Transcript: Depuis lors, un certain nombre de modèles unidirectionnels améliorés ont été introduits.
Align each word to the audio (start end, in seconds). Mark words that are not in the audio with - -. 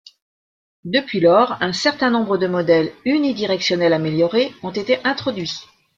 Depuis 0.83 1.19
lors, 1.19 1.61
un 1.61 1.73
certain 1.73 2.09
nombre 2.09 2.37
de 2.39 2.47
modèles 2.47 2.91
unidirectionnels 3.05 3.93
améliorés 3.93 4.51
ont 4.63 4.71
été 4.71 4.97
introduits. 5.05 5.61